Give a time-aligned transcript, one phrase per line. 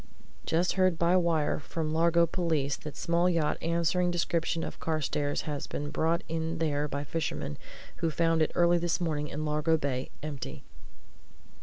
[0.47, 5.67] "Just heard by wire from Largo police that small yacht answering description of Carstairs' has
[5.67, 7.55] been brought in there by fishermen
[7.97, 10.63] who found it early this morning in Largo Bay, empty."